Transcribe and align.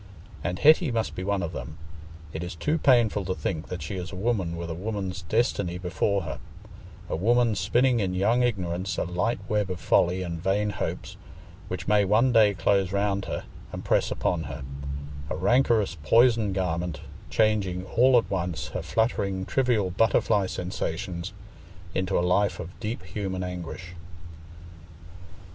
And 0.43 0.57
Hetty 0.57 0.91
must 0.91 1.13
be 1.13 1.23
one 1.23 1.43
of 1.43 1.51
them: 1.53 1.77
it 2.33 2.43
is 2.43 2.55
too 2.55 2.79
painful 2.79 3.23
to 3.25 3.35
think 3.35 3.67
that 3.67 3.83
she 3.83 3.97
is 3.97 4.11
a 4.11 4.15
woman, 4.15 4.57
with 4.57 4.71
a 4.71 4.73
woman's 4.73 5.21
destiny 5.21 5.77
before 5.77 6.23
her—a 6.23 7.15
woman 7.15 7.53
spinning 7.53 7.99
in 7.99 8.15
young 8.15 8.41
ignorance 8.41 8.97
a 8.97 9.03
light 9.03 9.37
web 9.47 9.69
of 9.69 9.79
folly 9.79 10.23
and 10.23 10.41
vain 10.41 10.71
hopes 10.71 11.17
which 11.67 11.87
may 11.87 12.03
one 12.03 12.33
day 12.33 12.55
close 12.55 12.91
round 12.91 13.25
her 13.25 13.43
and 13.71 13.85
press 13.85 14.09
upon 14.09 14.45
her, 14.45 14.63
a 15.29 15.35
rancorous 15.35 15.93
poisoned 16.01 16.55
garment, 16.55 17.01
changing 17.29 17.85
all 17.85 18.17
at 18.17 18.27
once 18.27 18.69
her 18.69 18.81
fluttering, 18.81 19.45
trivial 19.45 19.91
butterfly 19.91 20.47
sensations 20.47 21.31
into 21.93 22.17
a 22.17 22.25
life 22.25 22.59
of 22.59 22.71
deep 22.79 23.03
human 23.03 23.43
anguish. 23.43 23.91